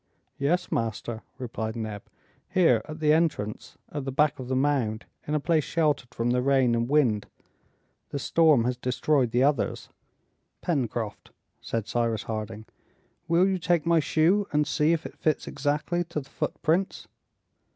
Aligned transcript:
"Yes, 0.39 0.71
master," 0.71 1.21
replied 1.37 1.75
Neb; 1.75 2.01
"here, 2.49 2.81
at 2.85 2.99
the 2.99 3.13
entrance, 3.13 3.77
at 3.91 4.03
the 4.03 4.11
back 4.11 4.39
of 4.39 4.47
the 4.47 4.55
mound, 4.55 5.05
in 5.27 5.35
a 5.35 5.39
place 5.39 5.63
sheltered 5.63 6.11
from 6.15 6.31
the 6.31 6.41
rain 6.41 6.73
and 6.73 6.89
wind. 6.89 7.27
The 8.09 8.17
storm 8.17 8.63
has 8.65 8.77
destroyed 8.77 9.29
the 9.29 9.43
others." 9.43 9.89
"Pencroft," 10.61 11.29
said 11.61 11.87
Cyrus 11.87 12.23
Harding, 12.23 12.65
"will 13.27 13.47
you 13.47 13.59
take 13.59 13.85
my 13.85 13.99
shoe 13.99 14.47
and 14.51 14.65
see 14.65 14.91
if 14.91 15.05
it 15.05 15.19
fits 15.19 15.45
exactly 15.47 16.03
to 16.05 16.21
the 16.21 16.29
footprints?" 16.31 17.07